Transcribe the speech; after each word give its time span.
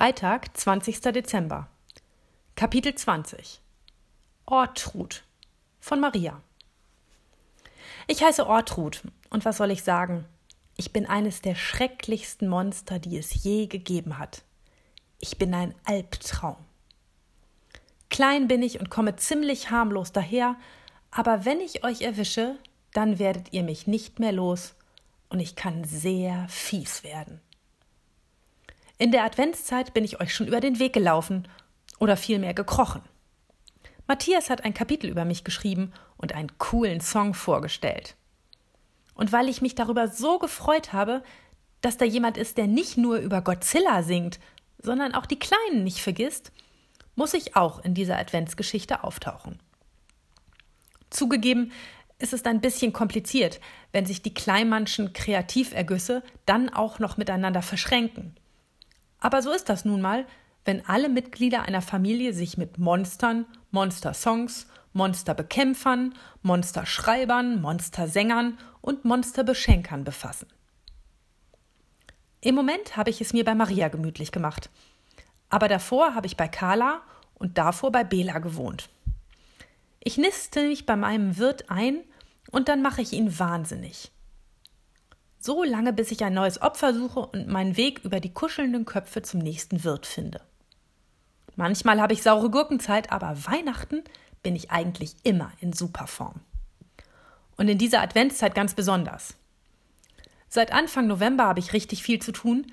Freitag, 0.00 0.56
20. 0.56 0.98
Dezember. 1.12 1.68
Kapitel 2.56 2.94
20. 2.94 3.60
Ortrud 4.46 5.24
von 5.78 6.00
Maria. 6.00 6.40
Ich 8.06 8.22
heiße 8.22 8.46
Ortrud 8.46 9.02
und 9.28 9.44
was 9.44 9.58
soll 9.58 9.70
ich 9.70 9.82
sagen? 9.82 10.24
Ich 10.78 10.94
bin 10.94 11.04
eines 11.04 11.42
der 11.42 11.54
schrecklichsten 11.54 12.48
Monster, 12.48 12.98
die 12.98 13.18
es 13.18 13.44
je 13.44 13.66
gegeben 13.66 14.16
hat. 14.16 14.40
Ich 15.18 15.36
bin 15.36 15.52
ein 15.52 15.74
Albtraum. 15.84 16.56
Klein 18.08 18.48
bin 18.48 18.62
ich 18.62 18.80
und 18.80 18.88
komme 18.88 19.16
ziemlich 19.16 19.70
harmlos 19.70 20.12
daher, 20.12 20.56
aber 21.10 21.44
wenn 21.44 21.60
ich 21.60 21.84
euch 21.84 22.00
erwische, 22.00 22.56
dann 22.94 23.18
werdet 23.18 23.52
ihr 23.52 23.64
mich 23.64 23.86
nicht 23.86 24.18
mehr 24.18 24.32
los 24.32 24.76
und 25.28 25.40
ich 25.40 25.56
kann 25.56 25.84
sehr 25.84 26.48
fies 26.48 27.04
werden. 27.04 27.42
In 29.00 29.12
der 29.12 29.24
Adventszeit 29.24 29.94
bin 29.94 30.04
ich 30.04 30.20
euch 30.20 30.34
schon 30.34 30.46
über 30.46 30.60
den 30.60 30.78
Weg 30.78 30.92
gelaufen 30.92 31.48
oder 31.98 32.18
vielmehr 32.18 32.52
gekrochen. 32.52 33.00
Matthias 34.06 34.50
hat 34.50 34.66
ein 34.66 34.74
Kapitel 34.74 35.08
über 35.08 35.24
mich 35.24 35.42
geschrieben 35.42 35.94
und 36.18 36.34
einen 36.34 36.58
coolen 36.58 37.00
Song 37.00 37.32
vorgestellt. 37.32 38.14
Und 39.14 39.32
weil 39.32 39.48
ich 39.48 39.62
mich 39.62 39.74
darüber 39.74 40.08
so 40.08 40.38
gefreut 40.38 40.92
habe, 40.92 41.22
dass 41.80 41.96
da 41.96 42.04
jemand 42.04 42.36
ist, 42.36 42.58
der 42.58 42.66
nicht 42.66 42.98
nur 42.98 43.16
über 43.16 43.40
Godzilla 43.40 44.02
singt, 44.02 44.38
sondern 44.76 45.14
auch 45.14 45.24
die 45.24 45.38
Kleinen 45.38 45.82
nicht 45.82 46.02
vergisst, 46.02 46.52
muss 47.14 47.32
ich 47.32 47.56
auch 47.56 47.82
in 47.82 47.94
dieser 47.94 48.18
Adventsgeschichte 48.18 49.02
auftauchen. 49.02 49.58
Zugegeben, 51.08 51.72
ist 52.18 52.34
es 52.34 52.44
ein 52.44 52.60
bisschen 52.60 52.92
kompliziert, 52.92 53.60
wenn 53.92 54.04
sich 54.04 54.20
die 54.20 54.34
Kleinmannschen 54.34 55.14
Kreativergüsse 55.14 56.22
dann 56.44 56.68
auch 56.68 56.98
noch 56.98 57.16
miteinander 57.16 57.62
verschränken. 57.62 58.36
Aber 59.20 59.42
so 59.42 59.52
ist 59.52 59.68
das 59.68 59.84
nun 59.84 60.00
mal, 60.00 60.26
wenn 60.64 60.84
alle 60.86 61.08
Mitglieder 61.08 61.62
einer 61.62 61.82
Familie 61.82 62.32
sich 62.32 62.58
mit 62.58 62.78
Monstern, 62.78 63.46
Monster-Songs, 63.70 64.66
Monsterbekämpfern, 64.92 66.14
Monsterschreibern, 66.42 67.60
Monstersängern 67.60 68.58
und 68.80 69.04
Monsterbeschenkern 69.04 70.04
befassen. 70.04 70.48
Im 72.40 72.54
Moment 72.54 72.96
habe 72.96 73.10
ich 73.10 73.20
es 73.20 73.32
mir 73.32 73.44
bei 73.44 73.54
Maria 73.54 73.88
gemütlich 73.88 74.32
gemacht. 74.32 74.70
Aber 75.50 75.68
davor 75.68 76.14
habe 76.14 76.26
ich 76.26 76.36
bei 76.36 76.48
Carla 76.48 77.02
und 77.34 77.58
davor 77.58 77.92
bei 77.92 78.04
Bela 78.04 78.38
gewohnt. 78.38 78.88
Ich 80.02 80.16
niste 80.16 80.66
mich 80.66 80.86
bei 80.86 80.96
meinem 80.96 81.36
Wirt 81.36 81.70
ein 81.70 82.00
und 82.50 82.68
dann 82.68 82.82
mache 82.82 83.02
ich 83.02 83.12
ihn 83.12 83.38
wahnsinnig. 83.38 84.10
So 85.42 85.64
lange, 85.64 85.94
bis 85.94 86.10
ich 86.10 86.22
ein 86.22 86.34
neues 86.34 86.60
Opfer 86.60 86.92
suche 86.92 87.20
und 87.20 87.48
meinen 87.48 87.78
Weg 87.78 88.00
über 88.04 88.20
die 88.20 88.32
kuschelnden 88.32 88.84
Köpfe 88.84 89.22
zum 89.22 89.40
nächsten 89.40 89.84
Wirt 89.84 90.04
finde. 90.04 90.42
Manchmal 91.56 91.98
habe 91.98 92.12
ich 92.12 92.22
saure 92.22 92.50
Gurkenzeit, 92.50 93.10
aber 93.10 93.46
Weihnachten 93.46 94.04
bin 94.42 94.54
ich 94.54 94.70
eigentlich 94.70 95.16
immer 95.22 95.50
in 95.60 95.72
Superform. 95.72 96.40
Und 97.56 97.68
in 97.68 97.78
dieser 97.78 98.02
Adventszeit 98.02 98.54
ganz 98.54 98.74
besonders. 98.74 99.34
Seit 100.50 100.74
Anfang 100.74 101.06
November 101.06 101.44
habe 101.44 101.60
ich 101.60 101.72
richtig 101.72 102.02
viel 102.02 102.20
zu 102.20 102.32
tun, 102.32 102.66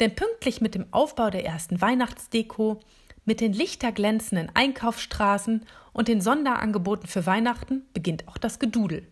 denn 0.00 0.16
pünktlich 0.16 0.60
mit 0.60 0.74
dem 0.74 0.86
Aufbau 0.92 1.30
der 1.30 1.44
ersten 1.44 1.80
Weihnachtsdeko, 1.80 2.80
mit 3.26 3.40
den 3.40 3.52
lichterglänzenden 3.52 4.50
Einkaufsstraßen 4.54 5.64
und 5.92 6.08
den 6.08 6.20
Sonderangeboten 6.20 7.06
für 7.06 7.26
Weihnachten 7.26 7.86
beginnt 7.92 8.26
auch 8.26 8.38
das 8.38 8.58
Gedudel. 8.58 9.06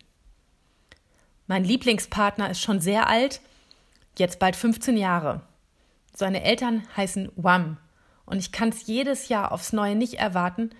Mein 1.47 1.63
Lieblingspartner 1.63 2.51
ist 2.51 2.61
schon 2.61 2.81
sehr 2.81 3.07
alt, 3.07 3.39
jetzt 4.17 4.37
bald 4.37 4.57
15 4.57 4.97
Jahre. 4.97 5.41
Seine 6.13 6.43
Eltern 6.43 6.83
heißen 6.95 7.31
Wham 7.37 7.77
und 8.25 8.37
ich 8.39 8.51
kann 8.51 8.69
es 8.69 8.85
jedes 8.85 9.29
Jahr 9.29 9.53
aufs 9.53 9.71
Neue 9.71 9.95
nicht 9.95 10.15
erwarten, 10.15 10.71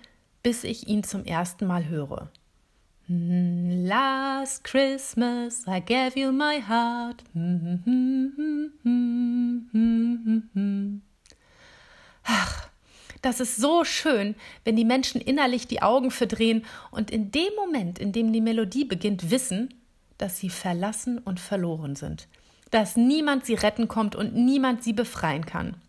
bis 0.42 0.64
ich 0.64 0.86
ihn 0.86 1.04
zum 1.04 1.24
ersten 1.24 1.66
Mal 1.66 1.88
höre. 1.88 2.30
Last 3.08 4.64
Christmas 4.64 5.64
I 5.66 5.80
gave 5.80 6.20
you 6.20 6.30
my 6.32 6.60
heart. 6.60 7.24
Ach, 12.24 12.68
das 13.22 13.40
ist 13.40 13.56
so 13.56 13.84
schön, 13.84 14.34
wenn 14.64 14.76
die 14.76 14.84
Menschen 14.84 15.22
innerlich 15.22 15.66
die 15.66 15.80
Augen 15.80 16.10
verdrehen 16.10 16.66
und 16.90 17.10
in 17.10 17.30
dem 17.30 17.54
Moment, 17.56 17.98
in 17.98 18.12
dem 18.12 18.34
die 18.34 18.42
Melodie 18.42 18.84
beginnt, 18.84 19.30
wissen, 19.30 19.72
dass 20.18 20.38
sie 20.38 20.50
verlassen 20.50 21.18
und 21.18 21.40
verloren 21.40 21.96
sind, 21.96 22.28
dass 22.70 22.96
niemand 22.96 23.46
sie 23.46 23.54
retten 23.54 23.88
kommt 23.88 24.14
und 24.14 24.34
niemand 24.34 24.84
sie 24.84 24.92
befreien 24.92 25.46
kann. 25.46 25.80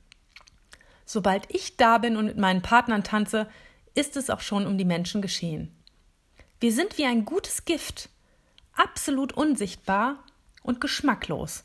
Sobald 1.06 1.54
ich 1.54 1.76
da 1.76 1.98
bin 1.98 2.16
und 2.16 2.26
mit 2.26 2.38
meinen 2.38 2.62
Partnern 2.62 3.04
tanze, 3.04 3.48
ist 3.96 4.16
es 4.16 4.30
auch 4.30 4.42
schon 4.42 4.68
um 4.68 4.78
die 4.78 4.86
Menschen 4.86 5.22
geschehen. 5.22 5.76
Wir 6.60 6.72
sind 6.72 6.98
wie 6.98 7.06
ein 7.06 7.26
gutes 7.26 7.66
Gift, 7.66 8.10
absolut 8.74 9.34
unsichtbar 9.34 10.24
und 10.62 10.80
geschmacklos. 10.80 11.64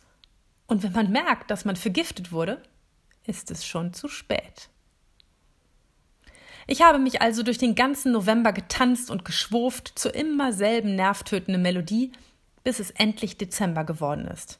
Und 0.66 0.82
wenn 0.82 0.92
man 0.92 1.10
merkt, 1.10 1.50
dass 1.50 1.64
man 1.64 1.76
vergiftet 1.76 2.32
wurde, 2.32 2.62
ist 3.26 3.50
es 3.50 3.66
schon 3.66 3.92
zu 3.92 4.08
spät. 4.08 4.70
Ich 6.66 6.80
habe 6.80 6.98
mich 6.98 7.20
also 7.20 7.42
durch 7.42 7.58
den 7.58 7.74
ganzen 7.74 8.12
November 8.12 8.53
getanzt 8.53 9.10
und 9.10 9.24
geschwurft 9.24 9.92
zur 9.98 10.14
immer 10.14 10.53
selben 10.53 10.94
nervtötenden 10.94 11.60
Melodie, 11.60 12.12
bis 12.64 12.80
es 12.80 12.91
endlich 12.91 13.38
Dezember 13.38 13.84
geworden 13.84 14.26
ist. 14.26 14.58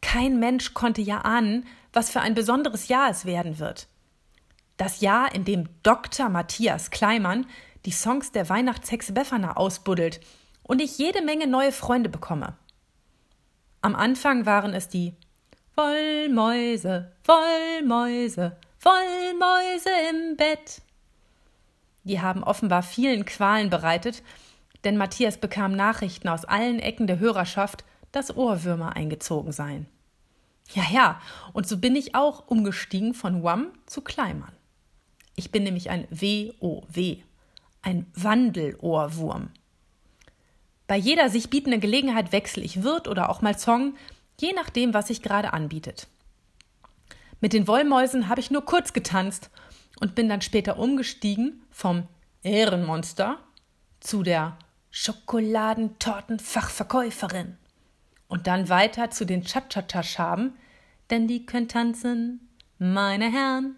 Kein 0.00 0.40
Mensch 0.40 0.74
konnte 0.74 1.02
ja 1.02 1.20
ahnen, 1.20 1.66
was 1.92 2.10
für 2.10 2.20
ein 2.20 2.34
besonderes 2.34 2.88
Jahr 2.88 3.10
es 3.10 3.24
werden 3.24 3.58
wird. 3.58 3.86
Das 4.76 5.00
Jahr, 5.00 5.34
in 5.34 5.44
dem 5.44 5.68
Dr. 5.82 6.28
Matthias 6.28 6.90
Kleimann 6.90 7.46
die 7.84 7.92
Songs 7.92 8.32
der 8.32 8.48
Weihnachtshexe 8.48 9.12
Befana 9.12 9.56
ausbuddelt 9.56 10.20
und 10.64 10.82
ich 10.82 10.98
jede 10.98 11.22
Menge 11.22 11.46
neue 11.46 11.72
Freunde 11.72 12.08
bekomme. 12.08 12.56
Am 13.80 13.94
Anfang 13.94 14.44
waren 14.44 14.74
es 14.74 14.88
die 14.88 15.14
Wollmäuse, 15.76 17.12
Wollmäuse, 17.24 18.56
Wollmäuse 18.80 19.90
im 20.10 20.36
Bett. 20.36 20.82
Die 22.02 22.20
haben 22.20 22.42
offenbar 22.42 22.82
vielen 22.82 23.24
Qualen 23.24 23.70
bereitet 23.70 24.22
denn 24.86 24.96
Matthias 24.96 25.36
bekam 25.36 25.72
Nachrichten 25.72 26.28
aus 26.28 26.44
allen 26.44 26.78
Ecken 26.78 27.06
der 27.06 27.18
Hörerschaft, 27.18 27.84
dass 28.12 28.34
Ohrwürmer 28.34 28.94
eingezogen 28.94 29.52
seien. 29.52 29.86
Ja, 30.72 30.84
ja, 30.90 31.20
und 31.52 31.68
so 31.68 31.78
bin 31.78 31.96
ich 31.96 32.14
auch 32.14 32.46
umgestiegen 32.46 33.12
von 33.12 33.42
Wam 33.42 33.72
zu 33.86 34.00
Kleimann. 34.00 34.52
Ich 35.34 35.50
bin 35.50 35.64
nämlich 35.64 35.90
ein 35.90 36.06
WOW, 36.10 37.18
ein 37.82 38.06
Wandelohrwurm. 38.14 39.50
Bei 40.86 40.96
jeder 40.96 41.30
sich 41.30 41.50
bietenden 41.50 41.80
Gelegenheit 41.80 42.32
wechsle 42.32 42.62
ich 42.62 42.84
Wirt 42.84 43.08
oder 43.08 43.28
auch 43.28 43.42
mal 43.42 43.58
Song, 43.58 43.96
je 44.40 44.52
nachdem, 44.52 44.94
was 44.94 45.08
sich 45.08 45.20
gerade 45.20 45.52
anbietet. 45.52 46.06
Mit 47.40 47.52
den 47.52 47.66
Wollmäusen 47.66 48.28
habe 48.28 48.40
ich 48.40 48.50
nur 48.50 48.64
kurz 48.64 48.92
getanzt 48.92 49.50
und 50.00 50.14
bin 50.14 50.28
dann 50.28 50.42
später 50.42 50.78
umgestiegen 50.78 51.62
vom 51.70 52.06
Ehrenmonster 52.42 53.38
zu 54.00 54.22
der 54.22 54.56
Schokoladentortenfachverkäuferin. 54.98 57.58
Und 58.28 58.46
dann 58.46 58.70
weiter 58.70 59.10
zu 59.10 59.26
den 59.26 59.44
Cha-Cha-Cha-Schaben, 59.44 60.54
denn 61.10 61.28
die 61.28 61.44
können 61.44 61.68
tanzen, 61.68 62.48
meine 62.78 63.30
Herren. 63.30 63.76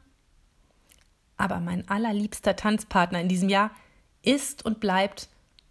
Aber 1.36 1.58
mein 1.58 1.88
allerliebster 1.88 2.54
Tanzpartner 2.54 3.20
in 3.20 3.28
diesem 3.28 3.48
Jahr 3.48 3.72
ist 4.22 4.64
und 4.64 4.78
bleibt, 4.78 5.28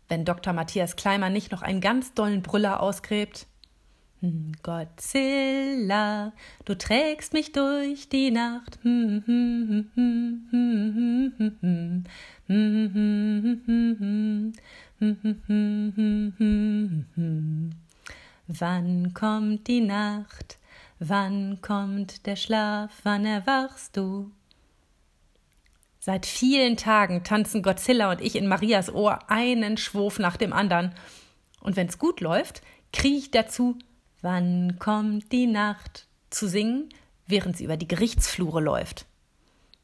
wenn 0.10 0.26
Dr. 0.26 0.52
Matthias 0.52 0.98
Kleimer 0.98 1.30
nicht 1.30 1.54
noch 1.54 1.62
einen 1.62 1.80
ganz 1.80 2.14
dollen 2.14 2.42
Brüller 2.42 2.82
ausgräbt. 2.82 3.48
Hm, 4.20 4.52
Godzilla, 4.64 6.34
du 6.66 6.78
trägst 6.78 7.32
mich 7.32 7.54
durch 7.54 8.10
die 8.10 8.32
Nacht. 8.32 8.80
Wann 18.48 19.14
kommt 19.14 19.68
die 19.68 19.82
Nacht? 19.82 20.58
Wann 21.00 21.60
kommt 21.62 22.26
der 22.26 22.36
Schlaf? 22.36 22.92
Wann 23.04 23.26
erwachst 23.26 23.98
du? 23.98 24.32
Seit 26.00 26.26
vielen 26.26 26.78
Tagen 26.78 27.24
tanzen 27.24 27.62
Godzilla 27.62 28.12
und 28.12 28.22
ich 28.22 28.36
in 28.36 28.48
Marias 28.48 28.94
Ohr 28.94 29.20
einen 29.30 29.78
Schwurf 29.78 30.20
nach 30.20 30.38
dem 30.38 30.54
anderen. 30.54 30.94
Und 31.60 31.76
wenn's 31.76 31.98
gut 31.98 32.22
läuft, 32.22 32.62
kriege 32.94 33.18
ich 33.18 33.32
dazu, 33.32 33.78
wann 34.22 34.80
kommt 34.80 35.32
die 35.32 35.48
Nacht, 35.48 36.08
zu 36.30 36.48
singen, 36.48 36.90
während 37.26 37.58
sie 37.58 37.66
über 37.66 37.78
die 37.78 37.88
Gerichtsflure 37.88 38.62
läuft. 38.62 39.06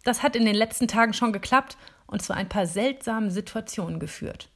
Das 0.04 0.24
hat 0.24 0.36
in 0.36 0.46
den 0.46 0.56
letzten 0.56 0.88
Tagen 0.88 1.14
schon 1.14 1.34
geklappt 1.34 1.78
und 2.08 2.22
zu 2.22 2.34
ein 2.34 2.50
paar 2.50 2.68
seltsamen 2.68 3.32
Situationen 3.32 4.00
geführt 4.00 4.50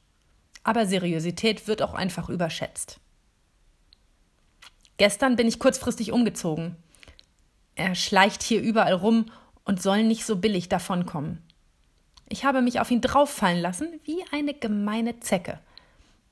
aber 0.68 0.84
Seriosität 0.84 1.66
wird 1.66 1.80
auch 1.80 1.94
einfach 1.94 2.28
überschätzt. 2.28 3.00
Gestern 4.98 5.34
bin 5.34 5.48
ich 5.48 5.58
kurzfristig 5.58 6.12
umgezogen. 6.12 6.76
Er 7.74 7.94
schleicht 7.94 8.42
hier 8.42 8.60
überall 8.60 8.92
rum 8.92 9.32
und 9.64 9.80
soll 9.80 10.02
nicht 10.02 10.26
so 10.26 10.36
billig 10.36 10.68
davonkommen. 10.68 11.42
Ich 12.28 12.44
habe 12.44 12.60
mich 12.60 12.80
auf 12.80 12.90
ihn 12.90 13.00
drauffallen 13.00 13.62
lassen 13.62 13.98
wie 14.04 14.22
eine 14.30 14.52
gemeine 14.52 15.20
Zecke, 15.20 15.58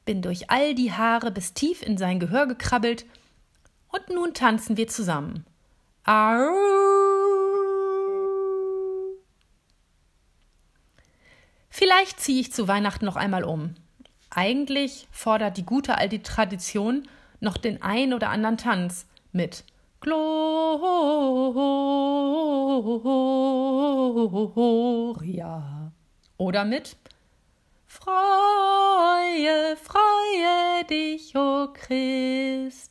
bin 0.04 0.20
durch 0.20 0.50
all 0.50 0.74
die 0.74 0.92
Haare 0.92 1.30
bis 1.30 1.54
tief 1.54 1.80
in 1.80 1.96
sein 1.96 2.20
Gehör 2.20 2.46
gekrabbelt, 2.46 3.06
und 3.88 4.10
nun 4.10 4.34
tanzen 4.34 4.76
wir 4.76 4.88
zusammen. 4.88 5.46
Au! 6.04 6.50
Vielleicht 11.70 12.20
ziehe 12.20 12.42
ich 12.42 12.52
zu 12.52 12.68
Weihnachten 12.68 13.06
noch 13.06 13.16
einmal 13.16 13.42
um. 13.42 13.76
Eigentlich 14.38 15.08
fordert 15.10 15.56
die 15.56 15.64
gute 15.64 15.96
alte 15.96 16.22
Tradition 16.22 17.08
noch 17.40 17.56
den 17.56 17.80
ein 17.80 18.12
oder 18.12 18.28
anderen 18.28 18.58
Tanz 18.58 19.06
mit 19.32 19.64
Gloria 20.00 20.60
oder 26.36 26.64
mit 26.66 26.98
Freue, 27.86 29.74
freue 29.82 30.84
dich, 30.84 31.34
o 31.34 31.68
Christenheit. 31.72 32.86